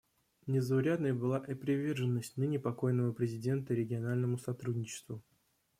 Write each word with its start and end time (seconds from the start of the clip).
Незаурядной 0.47 1.13
была 1.13 1.45
и 1.47 1.53
приверженность 1.53 2.35
ныне 2.35 2.57
покойного 2.57 3.13
президента 3.13 3.75
региональному 3.75 4.39
сотрудничеству. 4.39 5.21